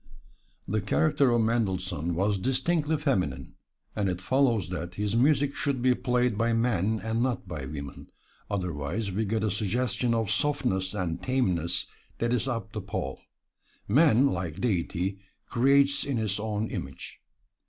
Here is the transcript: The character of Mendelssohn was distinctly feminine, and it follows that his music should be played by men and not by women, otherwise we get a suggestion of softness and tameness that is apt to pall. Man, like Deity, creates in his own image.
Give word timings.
The 0.67 0.81
character 0.81 1.29
of 1.29 1.41
Mendelssohn 1.43 2.15
was 2.15 2.39
distinctly 2.39 2.97
feminine, 2.97 3.53
and 3.95 4.09
it 4.09 4.19
follows 4.19 4.69
that 4.69 4.95
his 4.95 5.15
music 5.15 5.53
should 5.53 5.79
be 5.79 5.93
played 5.93 6.39
by 6.39 6.53
men 6.53 6.99
and 7.03 7.21
not 7.21 7.47
by 7.47 7.65
women, 7.67 8.09
otherwise 8.49 9.11
we 9.11 9.25
get 9.25 9.43
a 9.43 9.51
suggestion 9.51 10.15
of 10.15 10.31
softness 10.31 10.95
and 10.95 11.21
tameness 11.21 11.85
that 12.17 12.33
is 12.33 12.47
apt 12.49 12.73
to 12.73 12.81
pall. 12.81 13.19
Man, 13.87 14.25
like 14.25 14.59
Deity, 14.59 15.19
creates 15.47 16.03
in 16.03 16.17
his 16.17 16.39
own 16.39 16.67
image. 16.71 17.21